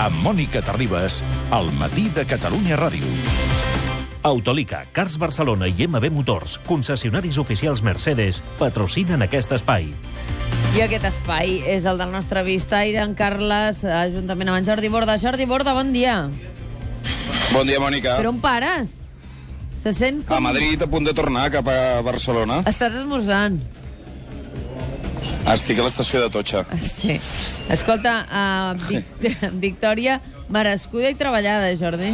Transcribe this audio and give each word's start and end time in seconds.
Amb 0.00 0.16
Mònica 0.24 0.62
Terribas, 0.64 1.18
al 1.52 1.66
matí 1.76 2.06
de 2.16 2.22
Catalunya 2.24 2.78
Ràdio. 2.80 3.04
Autolica, 4.24 4.86
Cars 4.96 5.18
Barcelona 5.20 5.66
i 5.68 5.84
MB 5.84 6.08
Motors, 6.14 6.54
concessionaris 6.64 7.36
oficials 7.36 7.82
Mercedes, 7.84 8.38
patrocinen 8.56 9.20
aquest 9.26 9.52
espai. 9.58 9.90
I 10.72 10.80
aquest 10.86 11.04
espai 11.10 11.58
és 11.68 11.84
el 11.84 12.00
del 12.00 12.14
nostre 12.14 12.40
vistaire, 12.46 13.02
en 13.04 13.12
Carles, 13.18 13.82
juntament 14.14 14.48
amb 14.48 14.62
en 14.62 14.70
Jordi 14.70 14.88
Borda. 14.88 15.18
Jordi 15.20 15.44
Borda, 15.44 15.76
bon 15.76 15.92
dia. 15.92 16.30
Bon 17.52 17.68
dia, 17.68 17.76
Mònica. 17.82 18.16
Per 18.22 18.30
on 18.30 18.40
pares? 18.40 18.96
Se 19.84 19.92
sent 19.92 20.24
com... 20.24 20.38
A 20.38 20.40
Madrid, 20.48 20.80
a 20.80 20.88
punt 20.88 21.12
de 21.12 21.12
tornar 21.12 21.50
cap 21.52 21.68
a 21.68 22.00
Barcelona. 22.00 22.62
Estàs 22.72 22.96
esmorzant. 23.02 23.60
Estic 25.48 25.80
a 25.80 25.86
l'estació 25.86 26.20
de 26.20 26.28
Totxa. 26.32 26.64
Sí. 26.84 27.16
Escolta, 27.72 28.12
uh, 28.28 28.90
Vic 28.90 29.40
Victòria, 29.64 30.20
merescuda 30.52 31.10
i 31.10 31.16
treballada, 31.16 31.72
Jordi. 31.80 32.12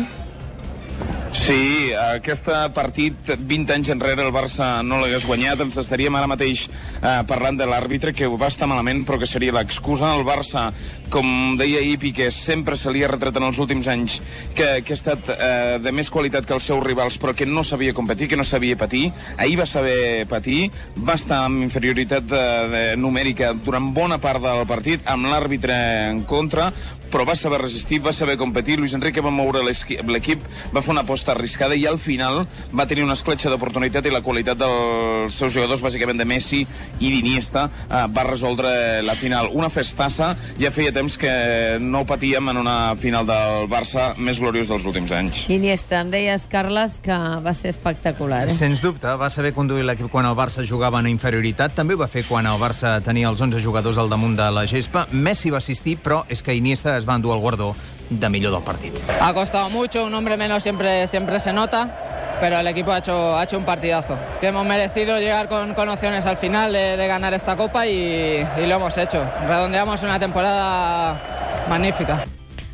Sí, 1.37 1.93
aquest 1.93 2.47
partit 2.75 3.29
20 3.37 3.75
anys 3.75 3.91
enrere 3.93 4.25
el 4.25 4.33
Barça 4.35 4.81
no 4.83 4.97
l'hagués 5.03 5.27
guanyat, 5.29 5.61
ens 5.63 5.77
estaríem 5.83 6.15
ara 6.17 6.29
mateix 6.31 6.63
eh, 6.67 7.21
parlant 7.29 7.59
de 7.59 7.67
l'àrbitre 7.69 8.15
que 8.17 8.31
va 8.33 8.49
estar 8.49 8.67
malament 8.71 9.03
però 9.07 9.19
que 9.21 9.29
seria 9.29 9.53
l'excusa. 9.55 10.15
El 10.17 10.25
Barça, 10.27 10.71
com 11.13 11.29
deia 11.61 11.83
Ipi, 11.85 12.15
que 12.17 12.31
sempre 12.35 12.79
se 12.81 12.91
li 12.91 13.05
ha 13.05 13.11
retret 13.13 13.37
en 13.37 13.47
els 13.51 13.61
últims 13.63 13.87
anys 13.93 14.17
que, 14.57 14.81
que 14.81 14.95
ha 14.95 14.99
estat 14.99 15.29
eh, 15.35 15.77
de 15.85 15.93
més 15.95 16.11
qualitat 16.11 16.49
que 16.49 16.57
els 16.57 16.71
seus 16.73 16.83
rivals 16.83 17.21
però 17.21 17.37
que 17.37 17.47
no 17.47 17.63
sabia 17.69 17.95
competir, 17.95 18.31
que 18.33 18.41
no 18.41 18.47
sabia 18.47 18.81
patir. 18.81 19.11
Ahir 19.37 19.61
va 19.61 19.69
saber 19.69 20.25
patir, 20.33 20.71
va 20.97 21.19
estar 21.21 21.43
amb 21.45 21.63
inferioritat 21.69 22.27
de, 22.33 22.45
de 22.73 22.85
numèrica 22.97 23.53
durant 23.61 23.93
bona 23.95 24.19
part 24.25 24.43
del 24.43 24.65
partit, 24.67 25.05
amb 25.05 25.29
l'àrbitre 25.29 25.77
en 26.09 26.25
contra, 26.25 26.73
però 27.11 27.27
va 27.29 27.37
saber 27.39 27.61
resistir, 27.63 28.01
va 28.05 28.13
saber 28.13 28.37
competir. 28.37 28.79
Luis 28.79 28.95
Enrique 28.95 29.23
va 29.25 29.31
moure 29.31 29.63
l'equip, 29.65 30.43
va 30.75 30.83
fer 30.83 30.93
una 30.95 31.05
aposta 31.07 31.33
arriscada 31.33 31.75
i 31.75 31.87
al 31.87 31.99
final 31.99 32.45
va 32.77 32.87
tenir 32.87 33.05
una 33.05 33.17
escletxa 33.17 33.51
d'oportunitat 33.53 34.07
i 34.07 34.15
la 34.15 34.23
qualitat 34.25 34.59
dels 34.61 35.35
seus 35.35 35.55
jugadors, 35.55 35.83
bàsicament 35.85 36.19
de 36.19 36.27
Messi 36.29 36.63
i 37.01 37.11
d'Iniesta, 37.13 37.69
eh, 37.89 38.05
va 38.13 38.27
resoldre 38.29 39.03
la 39.03 39.17
final. 39.17 39.51
Una 39.55 39.71
festassa, 39.71 40.35
ja 40.61 40.71
feia 40.75 40.93
temps 40.93 41.19
que 41.19 41.79
no 41.81 42.05
patíem 42.07 42.49
en 42.53 42.61
una 42.63 42.95
final 43.01 43.27
del 43.29 43.69
Barça 43.71 44.13
més 44.17 44.41
gloriós 44.43 44.69
dels 44.71 44.87
últims 44.87 45.13
anys. 45.17 45.47
Iniesta, 45.53 46.01
em 46.03 46.13
deies, 46.13 46.47
Carles, 46.51 47.01
que 47.03 47.17
va 47.17 47.55
ser 47.55 47.73
espectacular. 47.75 48.47
Eh? 48.47 48.55
Sens 48.55 48.83
dubte, 48.85 49.11
va 49.19 49.31
saber 49.33 49.53
conduir 49.57 49.87
l'equip 49.87 50.11
quan 50.13 50.29
el 50.29 50.37
Barça 50.39 50.65
jugava 50.67 51.01
en 51.03 51.11
inferioritat, 51.11 51.75
també 51.77 51.97
ho 51.97 52.03
va 52.03 52.11
fer 52.11 52.27
quan 52.29 52.47
el 52.47 52.61
Barça 52.61 52.97
tenia 53.05 53.31
els 53.31 53.41
11 53.43 53.63
jugadors 53.65 53.99
al 53.99 54.13
damunt 54.13 54.37
de 54.39 54.51
la 54.53 54.67
gespa. 54.69 55.07
Messi 55.13 55.53
va 55.55 55.63
assistir, 55.63 55.97
però 56.03 56.25
és 56.33 56.43
que 56.43 56.55
Iniesta 56.57 56.97
es 56.97 57.06
va 57.09 57.15
endur 57.15 57.35
el 57.35 57.41
guardó 57.41 57.75
de 58.11 58.29
millor 58.29 58.53
del 58.53 58.63
partit. 58.63 58.95
Ha 59.21 59.33
costado 59.35 59.71
mucho, 59.71 60.05
un 60.05 60.15
hombre 60.15 60.37
menos 60.37 60.63
siempre, 60.63 61.07
siempre 61.07 61.41
se 61.41 61.53
nota, 61.53 62.37
pero 62.41 62.59
el 62.59 62.67
equipo 62.67 62.93
ha 62.93 62.99
hecho, 62.99 63.37
ha 63.37 63.45
hecho 63.45 63.59
un 63.59 63.65
partidazo. 63.65 64.17
Que 64.41 64.49
hemos 64.49 64.65
merecido 64.65 65.19
llegar 65.19 65.49
con, 65.49 65.75
con 65.75 65.89
opciones 65.89 66.27
al 66.27 66.37
final 66.37 66.73
de, 66.73 66.97
de 66.97 67.07
ganar 67.07 67.35
esta 67.35 67.57
copa 67.57 67.87
y, 67.87 68.47
y 68.59 68.67
lo 68.67 68.77
hemos 68.77 68.97
hecho. 68.99 69.25
Redondeamos 69.49 70.03
una 70.03 70.19
temporada 70.19 71.21
magnífica. 71.69 72.25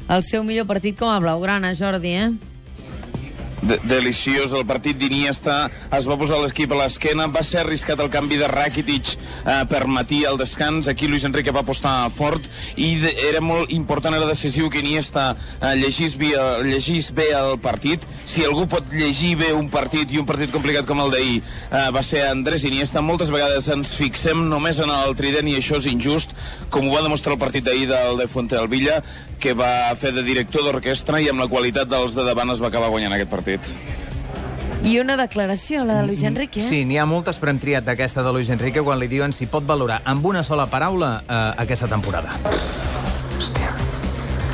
El 0.08 0.22
seu 0.24 0.42
millor 0.44 0.66
partit 0.66 0.98
com 0.98 1.08
a 1.08 1.18
blaugrana, 1.20 1.74
Jordi, 1.78 2.12
eh? 2.12 2.32
De 3.62 3.78
deliciós. 3.86 4.52
El 4.52 4.66
partit 4.66 4.98
d'Iniesta 4.98 5.70
es 5.94 6.06
va 6.08 6.18
posar 6.20 6.40
l'equip 6.42 6.72
a 6.74 6.80
l'esquena. 6.82 7.28
Va 7.32 7.44
ser 7.46 7.62
arriscat 7.62 8.00
el 8.02 8.10
canvi 8.12 8.38
de 8.40 8.48
Rakitic 8.50 9.14
eh, 9.14 9.62
per 9.70 9.86
Matí 9.86 10.22
al 10.26 10.38
descans. 10.40 10.88
Aquí 10.90 11.08
Luis 11.08 11.24
Enrique 11.24 11.54
va 11.54 11.62
apostar 11.62 12.10
fort 12.14 12.48
i 12.76 12.94
de, 13.02 13.14
era 13.30 13.42
molt 13.44 13.70
important, 13.72 14.14
era 14.16 14.28
decisiu 14.28 14.70
que 14.70 14.82
Iniesta 14.82 15.32
eh, 15.60 15.74
llegís, 15.78 16.16
bé, 16.18 16.32
llegís 16.66 17.12
bé 17.14 17.30
el 17.38 17.58
partit. 17.62 18.06
Si 18.24 18.44
algú 18.46 18.66
pot 18.70 18.90
llegir 18.92 19.34
bé 19.40 19.52
un 19.56 19.70
partit 19.72 20.10
i 20.12 20.20
un 20.20 20.28
partit 20.28 20.52
complicat 20.52 20.88
com 20.88 21.00
el 21.04 21.14
d'ahir 21.14 21.38
eh, 21.40 21.88
va 21.94 22.02
ser 22.06 22.26
Andrés 22.28 22.66
Iniesta. 22.68 23.04
Moltes 23.04 23.32
vegades 23.34 23.70
ens 23.72 23.94
fixem 23.98 24.46
només 24.50 24.82
en 24.82 24.90
el 24.92 25.16
trident 25.18 25.48
i 25.50 25.58
això 25.60 25.78
és 25.78 25.90
injust 25.90 26.34
com 26.72 26.88
ho 26.88 26.94
va 26.94 27.04
demostrar 27.04 27.36
el 27.36 27.42
partit 27.42 27.64
d'ahir 27.66 27.88
del 27.90 28.18
de 28.18 28.28
Fuente 28.30 28.56
del 28.56 28.70
Villa 28.72 29.02
que 29.42 29.54
va 29.58 29.92
fer 29.98 30.12
de 30.14 30.22
director 30.22 30.62
d'orquestra 30.62 31.20
i 31.20 31.28
amb 31.30 31.42
la 31.42 31.48
qualitat 31.50 31.90
dels 31.90 32.14
de 32.14 32.24
davant 32.24 32.52
es 32.54 32.62
va 32.62 32.70
acabar 32.70 32.92
guanyant 32.94 33.16
aquest 33.16 33.30
partit 33.32 33.51
partit. 33.56 33.76
I 34.82 34.98
una 34.98 35.16
declaració, 35.16 35.84
la 35.84 36.00
de 36.00 36.06
Luis 36.06 36.22
Enrique. 36.24 36.60
Eh? 36.60 36.66
Sí, 36.66 36.84
n'hi 36.84 36.98
ha 36.98 37.06
moltes, 37.06 37.38
però 37.38 37.52
hem 37.52 37.60
triat 37.62 37.84
d'aquesta 37.86 38.24
de 38.26 38.32
Luis 38.34 38.50
Enrique 38.50 38.82
quan 38.82 38.98
li 38.98 39.06
diuen 39.06 39.32
si 39.32 39.46
pot 39.46 39.66
valorar 39.66 40.00
amb 40.04 40.26
una 40.26 40.42
sola 40.42 40.66
paraula 40.66 41.22
eh, 41.22 41.62
aquesta 41.62 41.86
temporada. 41.86 42.34
Hostia, 43.38 43.70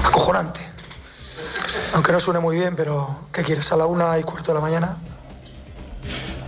acojonante. 0.05 0.61
Aunque 1.95 2.13
no 2.13 2.21
suene 2.21 2.41
muy 2.41 2.57
bien, 2.57 2.77
pero 2.77 3.29
¿qué 3.33 3.43
quieres? 3.43 3.73
A 3.73 3.77
la 3.77 3.87
una 3.87 4.19
y 4.19 4.23
cuarto 4.23 4.53
de 4.53 4.55
la 4.55 4.61
mañana. 4.61 4.97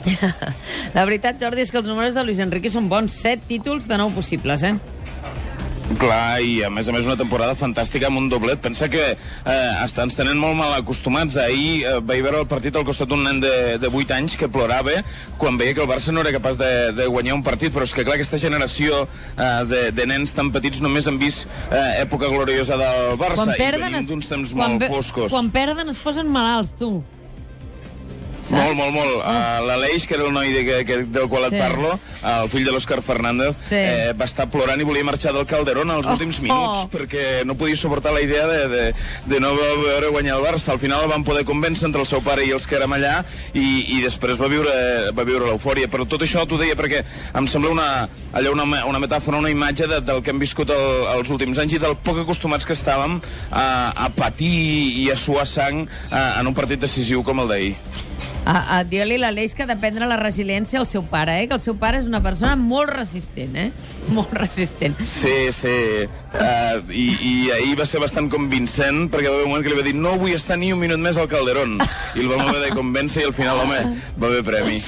la 0.95 1.05
veritat, 1.05 1.41
Jordi, 1.41 1.65
és 1.65 1.73
que 1.73 1.81
els 1.81 1.89
números 1.89 2.15
de 2.15 2.25
Luis 2.25 2.41
Enrique 2.41 2.69
són 2.73 2.89
bons. 2.89 3.17
Set 3.17 3.49
títols 3.49 3.89
de 3.89 3.97
nou 3.97 4.13
possibles, 4.13 4.63
eh? 4.63 4.77
Clar, 6.01 6.41
i 6.41 6.63
a 6.65 6.71
més 6.73 6.89
a 6.89 6.95
més 6.95 7.05
una 7.05 7.17
temporada 7.21 7.53
fantàstica 7.59 8.09
amb 8.09 8.17
un 8.23 8.31
doblet. 8.33 8.57
Pensa 8.65 8.87
que 8.89 9.03
eh, 9.13 9.73
estan 9.85 10.09
tenen 10.15 10.39
molt 10.41 10.57
mal 10.57 10.73
acostumats. 10.79 11.37
Ahir 11.37 11.85
eh, 11.85 11.99
vaig 12.01 12.23
veure 12.25 12.41
el 12.41 12.49
partit 12.49 12.77
al 12.77 12.87
costat 12.89 13.11
d'un 13.11 13.21
nen 13.27 13.43
de, 13.43 13.53
de 13.83 13.91
8 13.93 14.17
anys 14.17 14.39
que 14.41 14.49
plorava 14.49 15.03
quan 15.37 15.61
veia 15.61 15.77
que 15.77 15.85
el 15.85 15.91
Barça 15.91 16.15
no 16.17 16.25
era 16.25 16.33
capaç 16.33 16.57
de, 16.57 16.73
de 16.97 17.05
guanyar 17.05 17.37
un 17.37 17.45
partit, 17.45 17.69
però 17.75 17.85
és 17.85 17.93
que 17.93 18.07
clar, 18.09 18.17
aquesta 18.17 18.41
generació 18.41 19.05
eh, 19.05 19.53
de, 19.69 19.85
de 19.93 20.09
nens 20.09 20.33
tan 20.37 20.49
petits 20.57 20.81
només 20.81 21.05
han 21.11 21.21
vist 21.21 21.45
eh, 21.69 22.01
època 22.01 22.33
gloriosa 22.33 22.81
del 22.81 23.21
Barça 23.21 23.51
quan 23.51 23.57
i 23.61 23.85
venim 23.85 24.09
d'uns 24.09 24.33
temps 24.33 24.57
molt 24.57 24.89
foscos. 24.89 25.35
Quan 25.37 25.53
perden 25.53 25.93
es 25.93 26.01
posen 26.01 26.33
malalts, 26.33 26.73
tu. 26.81 26.95
Molt, 28.51 28.75
molt, 28.77 28.93
molt. 28.95 29.17
Uh, 29.21 29.67
L'Aleix, 29.69 30.07
que 30.09 30.17
era 30.17 30.27
el 30.27 30.35
noi 30.35 30.53
de, 30.55 30.65
que, 30.67 30.79
que, 30.89 30.99
del 31.07 31.29
qual 31.31 31.47
sí. 31.47 31.55
et 31.55 31.63
parlo, 31.63 31.93
el 32.31 32.51
fill 32.53 32.67
de 32.67 32.75
l'Òscar 32.75 33.01
Fernández, 33.05 33.55
sí. 33.67 33.79
eh, 33.79 34.11
va 34.19 34.27
estar 34.29 34.49
plorant 34.53 34.81
i 34.81 34.87
volia 34.87 35.07
marxar 35.07 35.33
del 35.37 35.47
Calderón 35.49 35.93
als 35.95 36.09
oh, 36.09 36.17
últims 36.17 36.41
minuts, 36.45 36.85
oh. 36.85 36.89
perquè 36.93 37.45
no 37.49 37.57
podia 37.61 37.79
suportar 37.79 38.13
la 38.17 38.23
idea 38.25 38.47
de, 38.51 38.61
de, 38.73 38.83
de 39.31 39.41
no 39.43 39.53
veure 39.57 40.11
guanyar 40.13 40.39
el 40.39 40.47
Barça. 40.47 40.75
Al 40.75 40.83
final 40.83 41.05
el 41.07 41.13
van 41.13 41.25
poder 41.27 41.45
convèncer 41.49 41.89
entre 41.89 42.03
el 42.05 42.09
seu 42.11 42.25
pare 42.27 42.45
i 42.47 42.53
els 42.57 42.67
que 42.69 42.79
érem 42.81 42.97
allà, 42.97 43.21
i, 43.55 43.97
i 43.97 44.01
després 44.05 44.41
va 44.41 44.51
viure, 44.53 44.75
va 45.17 45.27
viure 45.29 45.49
l'eufòria. 45.49 45.91
Però 45.93 46.07
tot 46.09 46.27
això 46.27 46.45
t'ho 46.49 46.61
deia 46.61 46.79
perquè 46.79 47.05
em 47.39 47.49
sembla 47.51 47.73
una, 47.75 47.89
allò 48.37 48.55
una, 48.57 48.67
una 48.91 49.03
metàfora, 49.03 49.41
una 49.41 49.53
imatge 49.53 49.89
de, 49.91 50.03
del 50.05 50.23
que 50.25 50.35
hem 50.35 50.43
viscut 50.43 50.75
el, 50.75 50.87
els 51.17 51.33
últims 51.33 51.63
anys 51.63 51.79
i 51.79 51.83
del 51.83 51.97
poc 52.05 52.23
acostumats 52.25 52.69
que 52.69 52.77
estàvem 52.77 53.21
a, 53.51 53.67
a 54.07 54.13
patir 54.17 54.55
i 55.05 55.11
a 55.13 55.19
suar 55.19 55.47
sang 55.49 55.87
a, 56.11 56.41
en 56.41 56.51
un 56.51 56.57
partit 56.57 56.81
decisiu 56.83 57.25
com 57.27 57.45
el 57.45 57.53
d'ahir. 57.55 57.75
A, 58.51 58.79
a 58.79 58.83
dir-li 58.83 59.19
l'Aleix 59.21 59.55
que 59.55 59.63
ha 59.63 59.69
de 59.69 59.77
prendre 59.79 60.09
la 60.11 60.17
resiliència 60.19 60.81
al 60.81 60.89
seu 60.91 61.05
pare, 61.07 61.37
eh? 61.39 61.47
que 61.47 61.55
el 61.55 61.63
seu 61.63 61.77
pare 61.79 62.01
és 62.03 62.09
una 62.11 62.23
persona 62.25 62.57
molt 62.59 62.91
resistent, 62.91 63.55
eh? 63.55 63.69
Molt 64.11 64.33
resistent. 64.35 64.99
Sí, 65.07 65.51
sí. 65.55 66.07
Uh, 66.31 66.79
i, 66.95 67.09
I 67.27 67.33
ahir 67.57 67.75
va 67.79 67.85
ser 67.91 67.99
bastant 68.03 68.29
convincent, 68.31 69.09
perquè 69.11 69.27
va 69.31 69.35
haver 69.41 69.47
un 69.47 69.51
moment 69.51 69.65
que 69.67 69.73
li 69.73 69.79
va 69.79 69.83
dir 69.87 69.95
no 69.99 70.13
vull 70.21 70.35
estar 70.37 70.55
ni 70.61 70.69
un 70.73 70.79
minut 70.79 71.01
més 71.03 71.19
al 71.19 71.27
Calderón. 71.31 71.77
I 71.81 72.23
el 72.23 72.29
vam 72.31 72.45
haver 72.47 72.61
de 72.69 72.71
convèncer 72.77 73.25
i 73.25 73.27
al 73.27 73.35
final, 73.35 73.59
home, 73.65 73.81
va 74.21 74.31
haver 74.31 74.45
premi. 74.47 74.79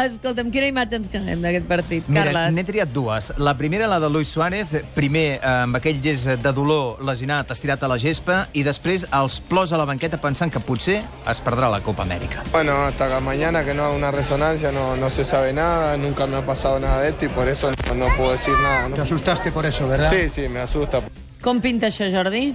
Escolta'm, 0.00 0.50
quina 0.54 0.70
imatge 0.70 0.98
ens 0.98 1.10
quedem 1.12 1.44
d'aquest 1.44 1.68
partit, 1.70 2.08
Mira, 2.10 2.26
Carles? 2.32 2.54
n'he 2.56 2.64
triat 2.66 2.90
dues. 2.94 3.30
La 3.38 3.54
primera, 3.58 3.86
la 3.90 4.00
de 4.02 4.10
Luis 4.10 4.28
Suárez, 4.34 4.74
primer 4.96 5.26
eh, 5.36 5.40
amb 5.50 5.78
aquell 5.78 6.02
gest 6.02 6.32
de 6.42 6.54
dolor 6.56 6.98
lesionat, 7.06 7.50
estirat 7.54 7.82
a 7.86 7.90
la 7.90 7.98
gespa, 8.02 8.44
i 8.52 8.64
després 8.66 9.06
els 9.14 9.38
plors 9.50 9.72
a 9.72 9.78
la 9.80 9.86
banqueta 9.86 10.18
pensant 10.22 10.50
que 10.50 10.62
potser 10.62 11.00
es 11.30 11.42
perdrà 11.46 11.70
la 11.70 11.80
Copa 11.86 12.02
Amèrica. 12.02 12.42
Bueno, 12.50 12.74
hasta 12.86 13.20
mañana 13.20 13.64
que 13.64 13.74
no 13.74 13.84
haga 13.84 13.94
una 13.94 14.10
resonancia 14.10 14.72
no, 14.72 14.96
no 14.96 15.10
se 15.10 15.24
sabe 15.24 15.52
nada, 15.52 15.96
nunca 15.96 16.26
me 16.26 16.36
ha 16.36 16.46
pasado 16.46 16.80
nada 16.80 17.02
de 17.02 17.10
esto 17.10 17.26
y 17.26 17.28
por 17.28 17.48
eso 17.48 17.70
no, 17.88 17.94
no 17.94 18.06
puedo 18.16 18.32
decir 18.32 18.54
nada. 18.60 18.88
¿no? 18.88 18.96
Te 18.96 19.02
asustaste 19.02 19.52
por 19.52 19.66
eso, 19.66 19.88
¿verdad? 19.88 20.10
Sí, 20.10 20.28
sí, 20.28 20.48
me 20.48 20.60
asusta. 20.60 21.02
Com 21.40 21.60
pinta 21.64 21.88
això, 21.88 22.04
Jordi? 22.12 22.54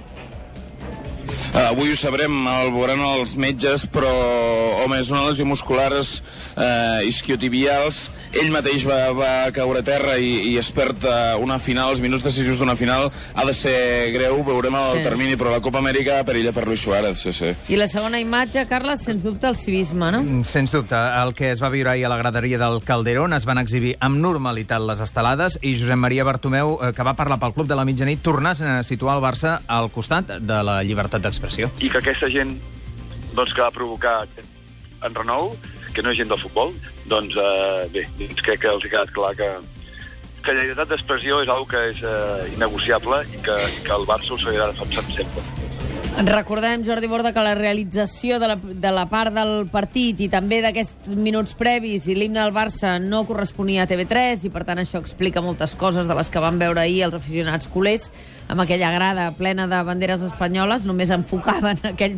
Uh, 1.54 1.70
avui 1.70 1.92
ho 1.92 1.96
sabrem, 1.96 2.34
el 2.50 2.72
veuran 2.74 3.00
els 3.00 3.36
metges, 3.38 3.86
però, 3.88 4.10
home, 4.82 4.98
és 5.00 5.10
una 5.12 5.22
lesió 5.28 5.46
muscular 5.46 5.92
uh, 5.94 7.00
isquiotibials. 7.06 8.08
Ell 8.36 8.50
mateix 8.52 8.82
va, 8.88 8.98
va 9.16 9.30
caure 9.54 9.80
a 9.80 9.86
terra 9.86 10.16
i, 10.18 10.50
i 10.50 10.56
es 10.60 10.72
perd 10.74 11.06
uh, 11.06 11.38
una 11.42 11.60
final, 11.62 11.94
els 11.94 12.02
minuts 12.04 12.26
decisius 12.26 12.58
d'una 12.60 12.74
final. 12.76 13.08
Ha 13.34 13.46
de 13.46 13.54
ser 13.56 13.76
greu, 14.16 14.42
veurem 14.44 14.74
el 14.76 14.98
sí. 14.98 15.04
termini, 15.06 15.38
però 15.38 15.54
la 15.54 15.62
Copa 15.64 15.80
Amèrica 15.80 16.18
perilla 16.26 16.52
per 16.56 16.66
Luis 16.66 16.82
Suárez, 16.82 17.22
sí, 17.22 17.32
sí. 17.36 17.52
I 17.72 17.80
la 17.80 17.88
segona 17.88 18.20
imatge, 18.20 18.66
Carles, 18.68 19.06
sens 19.06 19.24
dubte 19.24 19.48
el 19.48 19.56
civisme, 19.56 20.10
no? 20.12 20.22
Mm, 20.26 20.44
sens 20.48 20.74
dubte, 20.74 20.98
el 20.98 21.32
que 21.38 21.52
es 21.54 21.62
va 21.62 21.72
viure 21.72 21.94
ahir 21.94 22.08
a 22.10 22.12
la 22.12 22.20
graderia 22.20 22.60
del 22.60 22.82
Calderón 22.84 23.36
es 23.38 23.46
van 23.48 23.62
exhibir 23.62 23.94
amb 24.04 24.20
normalitat 24.20 24.82
les 24.82 25.00
estelades 25.04 25.60
i 25.62 25.76
Josep 25.78 26.00
Maria 26.02 26.26
Bartomeu, 26.26 26.76
eh, 26.82 26.92
que 26.92 27.06
va 27.06 27.16
parlar 27.16 27.40
pel 27.40 27.54
Club 27.56 27.70
de 27.70 27.78
la 27.78 27.86
Mitjanit, 27.88 28.20
tornà 28.26 28.52
a 28.52 28.82
situar 28.84 29.16
el 29.16 29.24
Barça 29.24 29.60
al 29.66 29.92
costat 29.94 30.36
de 30.42 30.60
la 30.66 30.82
llibertat 30.84 31.22
d'expressió 31.22 31.35
expressió. 31.36 31.70
I 31.78 31.92
que 31.92 32.00
aquesta 32.00 32.32
gent 32.32 32.56
doncs, 33.36 33.52
que 33.52 33.62
va 33.62 33.70
provocar 33.70 34.24
en 35.04 35.14
renou, 35.14 35.52
que 35.94 36.02
no 36.02 36.12
és 36.12 36.18
gent 36.20 36.32
del 36.32 36.40
futbol, 36.40 36.74
doncs 37.10 37.36
eh, 37.40 37.86
bé, 37.92 38.06
doncs 38.18 38.42
crec 38.44 38.64
que 38.64 38.72
els 38.72 38.84
ha 38.84 38.92
quedat 38.92 39.12
clar 39.16 39.32
que, 39.38 39.50
que 40.42 40.56
la 40.56 40.64
llibertat 40.64 40.94
d'expressió 40.94 41.42
és 41.44 41.52
una 41.52 41.68
que 41.68 41.86
és 41.92 42.02
eh, 42.04 42.50
innegociable 42.56 43.22
i 43.32 43.44
que, 43.44 43.56
que 43.84 43.96
el 43.96 44.08
Barça 44.08 44.34
ho 44.34 44.40
seguirà 44.40 44.72
defensant 44.72 45.12
sempre. 45.14 45.65
Recordem, 46.16 46.82
Jordi 46.82 47.10
Borda, 47.12 47.34
que 47.36 47.42
la 47.44 47.52
realització 47.54 48.38
de 48.40 48.48
la, 48.48 48.54
de 48.56 48.90
la 48.94 49.02
part 49.04 49.34
del 49.36 49.66
partit 49.68 50.22
i 50.24 50.30
també 50.32 50.62
d'aquests 50.64 51.10
minuts 51.12 51.52
previs 51.58 52.06
i 52.08 52.14
l'himne 52.16 52.40
del 52.40 52.54
Barça 52.56 52.94
no 53.02 53.26
corresponia 53.28 53.84
a 53.84 53.90
TV3 53.90 54.46
i, 54.48 54.50
per 54.54 54.62
tant, 54.64 54.80
això 54.80 54.96
explica 55.02 55.42
moltes 55.44 55.74
coses 55.76 56.08
de 56.08 56.16
les 56.16 56.32
que 56.32 56.40
van 56.40 56.56
veure 56.56 56.80
ahir 56.80 57.02
els 57.04 57.18
aficionats 57.18 57.68
culers 57.68 58.08
amb 58.48 58.64
aquella 58.64 58.94
grada 58.94 59.28
plena 59.36 59.68
de 59.68 59.82
banderes 59.84 60.24
espanyoles, 60.24 60.88
només 60.88 61.12
enfocaven 61.12 61.84
aquell, 61.92 62.16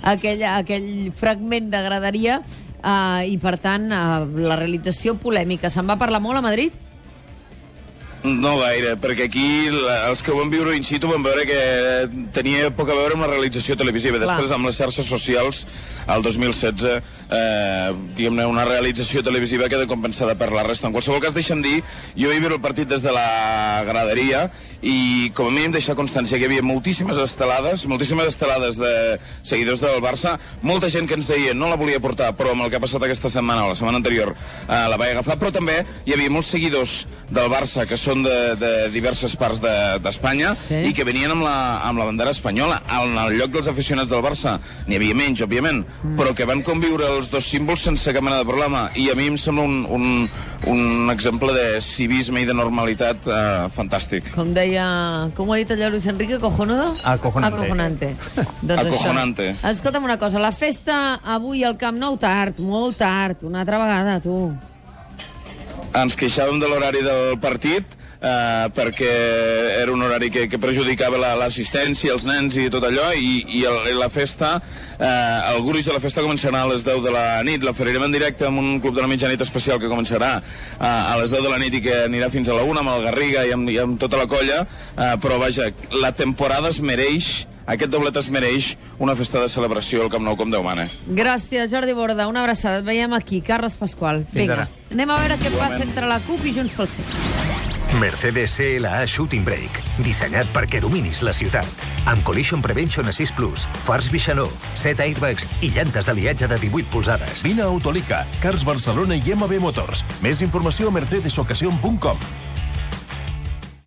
aquell, 0.00 0.46
aquell 0.54 0.88
fragment 1.12 1.68
de 1.68 1.84
graderia 1.84 2.40
eh, 2.40 3.28
i, 3.28 3.36
per 3.44 3.58
tant, 3.60 3.90
eh, 3.92 4.24
la 4.48 4.56
realització 4.56 5.18
polèmica. 5.20 5.68
Se'n 5.68 5.84
va 5.84 6.00
parlar 6.00 6.24
molt 6.24 6.40
a 6.40 6.46
Madrid? 6.48 6.80
No 8.24 8.54
gaire, 8.56 8.94
perquè 8.96 9.26
aquí 9.28 9.68
la, 9.68 10.06
els 10.08 10.22
que 10.24 10.32
ho 10.32 10.38
van 10.38 10.48
viure 10.48 10.72
in 10.72 10.84
situ 10.86 11.10
van 11.10 11.20
veure 11.20 11.42
que 11.44 11.58
tenia 12.32 12.70
poc 12.72 12.88
a 12.88 12.96
veure 12.96 13.18
amb 13.18 13.26
la 13.26 13.28
realització 13.28 13.76
televisiva. 13.76 14.16
Clar. 14.16 14.24
Després, 14.30 14.54
amb 14.56 14.64
les 14.64 14.78
xarxes 14.80 15.10
socials, 15.12 15.66
el 16.08 16.24
2016, 16.24 17.02
eh, 17.28 17.90
diguem-ne, 18.16 18.46
una 18.48 18.64
realització 18.64 19.20
televisiva 19.26 19.68
queda 19.68 19.84
compensada 19.90 20.38
per 20.40 20.48
la 20.56 20.64
resta. 20.64 20.88
En 20.88 20.96
qualsevol 20.96 21.20
cas, 21.20 21.36
deixa'm 21.36 21.60
dir, 21.64 21.82
jo 22.16 22.32
he 22.32 22.38
vist 22.40 22.56
el 22.56 22.62
partit 22.64 22.88
des 22.88 23.04
de 23.04 23.12
la 23.12 23.84
graderia 23.84 24.46
i 24.84 25.30
com 25.36 25.48
a 25.48 25.52
mínim 25.52 25.72
deixar 25.72 25.96
constància 25.96 26.36
que 26.36 26.44
hi 26.44 26.50
havia 26.50 26.64
moltíssimes 26.64 27.16
estelades, 27.20 27.86
moltíssimes 27.88 28.28
estelades 28.28 28.80
de 28.80 28.92
seguidors 29.42 29.80
del 29.80 30.00
Barça, 30.04 30.36
molta 30.62 30.90
gent 30.92 31.08
que 31.08 31.16
ens 31.16 31.28
deia 31.28 31.54
no 31.56 31.70
la 31.70 31.78
volia 31.80 32.02
portar, 32.04 32.32
però 32.36 32.52
amb 32.52 32.66
el 32.66 32.72
que 32.72 32.80
ha 32.80 32.84
passat 32.84 33.04
aquesta 33.04 33.32
setmana 33.32 33.64
o 33.64 33.72
la 33.72 33.78
setmana 33.78 34.00
anterior 34.00 34.34
eh, 34.34 34.84
la 34.92 34.98
vaig 35.00 35.14
agafar, 35.14 35.38
però 35.40 35.52
també 35.54 35.80
hi 36.04 36.16
havia 36.16 36.32
molts 36.32 36.52
seguidors 36.52 37.04
del 37.32 37.48
Barça 37.52 37.86
que 37.88 37.96
són 37.96 38.13
de, 38.22 38.54
de 38.60 38.72
diverses 38.94 39.34
parts 39.36 39.60
d'Espanya 39.64 40.54
de, 40.54 40.62
Sí. 40.68 40.80
i 40.90 40.94
que 40.94 41.04
venien 41.04 41.32
amb 41.32 41.42
la, 41.42 41.80
amb 41.88 41.98
la 41.98 42.06
bandera 42.06 42.30
espanyola. 42.30 42.80
En 43.00 43.16
el 43.18 43.38
lloc 43.38 43.50
dels 43.56 43.68
aficionats 43.68 44.10
del 44.12 44.22
Barça 44.22 44.58
n'hi 44.86 44.96
havia 45.00 45.14
menys, 45.18 45.42
òbviament, 45.44 45.82
mm. 45.84 46.14
però 46.20 46.34
que 46.36 46.46
van 46.46 46.62
conviure 46.62 47.08
els 47.16 47.30
dos 47.32 47.48
símbols 47.50 47.82
sense 47.88 48.12
cap 48.14 48.22
mena 48.22 48.38
de 48.42 48.48
problema. 48.48 48.86
I 48.94 49.08
a 49.10 49.16
mi 49.18 49.26
em 49.32 49.38
sembla 49.40 49.64
un, 49.64 49.84
un, 49.88 50.28
un 50.70 51.10
exemple 51.10 51.52
de 51.56 51.80
civisme 51.82 52.42
i 52.44 52.48
de 52.48 52.54
normalitat 52.54 53.26
eh, 53.26 53.40
fantàstic. 53.74 54.30
Com 54.36 54.52
deia... 54.54 54.86
Com 55.34 55.48
ho 55.50 55.56
ha 55.56 55.60
dit 55.62 55.72
allò 55.74 55.90
Luis 55.90 56.06
Enrique? 56.10 56.38
Cojonudo? 56.42 56.92
Acojonante. 57.02 57.58
Acojonante. 57.64 58.12
doncs 58.62 58.86
Acojonante. 58.86 59.48
Això. 59.56 59.72
Escolta'm 59.74 60.04
una 60.04 60.18
cosa, 60.20 60.38
la 60.38 60.52
festa 60.52 61.18
avui 61.24 61.64
al 61.64 61.76
Camp 61.80 61.98
Nou 61.98 62.16
tard, 62.20 62.58
molt 62.60 62.98
tard, 63.00 63.42
una 63.42 63.64
altra 63.64 63.80
vegada, 63.82 64.20
tu. 64.20 64.36
ens 65.94 66.16
queixàvem 66.18 66.58
de 66.58 66.66
l'horari 66.66 67.02
del 67.06 67.36
partit 67.38 67.86
eh, 68.24 68.66
perquè 68.74 69.10
era 69.82 69.92
un 69.92 70.02
horari 70.02 70.30
que, 70.32 70.46
que 70.48 70.58
perjudicava 70.58 71.18
la- 71.20 71.34
l'assistència, 71.36 72.14
els 72.16 72.24
nens 72.24 72.56
i 72.56 72.70
tot 72.72 72.84
allò, 72.88 73.10
i, 73.12 73.44
i, 73.60 73.64
el, 73.68 73.90
i 73.92 73.94
la 73.98 74.08
festa, 74.08 74.54
eh, 74.96 75.52
el 75.52 75.62
gruix 75.66 75.84
de 75.86 75.92
la 75.92 76.00
festa 76.00 76.24
començarà 76.24 76.64
a 76.64 76.70
les 76.72 76.84
10 76.88 77.02
de 77.04 77.12
la 77.14 77.26
nit. 77.46 77.62
L'oferirem 77.62 78.06
en 78.08 78.12
directe 78.16 78.48
amb 78.48 78.58
un 78.62 78.78
club 78.80 78.96
de 78.96 79.04
la 79.04 79.10
mitjanit 79.10 79.40
especial 79.44 79.78
que 79.82 79.90
començarà 79.92 80.38
eh, 80.40 80.84
a 80.84 81.16
les 81.20 81.30
10 81.34 81.44
de 81.44 81.52
la 81.52 81.60
nit 81.62 81.74
i 81.78 81.82
que 81.84 82.00
anirà 82.08 82.30
fins 82.32 82.48
a 82.48 82.56
la 82.56 82.64
1 82.64 82.80
amb 82.80 82.94
el 82.96 83.04
Garriga 83.10 83.44
i 83.46 83.52
amb, 83.52 83.68
i 83.70 83.78
amb 83.82 84.00
tota 84.00 84.16
la 84.20 84.26
colla, 84.30 84.62
eh, 84.96 85.14
però 85.20 85.38
vaja, 85.42 85.68
la 86.00 86.12
temporada 86.16 86.70
es 86.72 86.80
mereix 86.80 87.44
aquest 87.64 87.88
doblet 87.88 88.12
es 88.20 88.26
mereix 88.28 88.66
una 89.00 89.14
festa 89.16 89.40
de 89.40 89.48
celebració 89.48 90.02
al 90.04 90.10
Camp 90.12 90.20
Nou 90.26 90.36
com 90.36 90.50
Déu 90.52 90.60
mana. 90.62 90.84
Gràcies, 91.08 91.70
Jordi 91.72 91.94
Borda. 91.96 92.26
Una 92.28 92.42
abraçada. 92.44 92.82
Et 92.82 92.84
veiem 92.84 93.14
aquí. 93.16 93.40
Carles 93.40 93.78
Pasqual. 93.80 94.26
Fins 94.28 94.42
Vinga. 94.42 94.58
ara. 94.58 94.68
Anem 94.92 95.14
a 95.16 95.16
veure 95.22 95.40
què 95.40 95.54
passa 95.56 95.80
entre 95.80 96.04
la 96.12 96.20
CUP 96.28 96.44
i 96.44 96.52
Junts 96.58 96.76
pel 96.76 96.92
Sí. 96.92 97.43
Mercedes 97.98 98.56
CLA 98.56 99.06
Shooting 99.06 99.44
Brake, 99.44 99.82
dissenyat 100.02 100.48
perquè 100.54 100.80
dominis 100.82 101.20
la 101.22 101.32
ciutat. 101.36 101.68
Amb 102.10 102.24
Collision 102.26 102.62
Prevention 102.62 103.06
Assist 103.10 103.36
Plus, 103.38 103.68
fars 103.86 104.08
Bixanó, 104.10 104.48
7 104.74 105.04
airbags 105.06 105.46
i 105.62 105.70
llantes 105.74 106.08
d'aliatge 106.08 106.48
de 106.50 106.58
18 106.66 106.90
polzades. 106.90 107.44
Vine 107.46 107.62
a 107.62 107.70
Autolica, 107.70 108.24
Cars 108.42 108.66
Barcelona 108.66 109.18
i 109.18 109.36
MB 109.36 109.60
Motors. 109.62 110.02
Més 110.24 110.42
informació 110.42 110.90
a 110.90 110.96
mercedesocasion.com. 110.98 112.18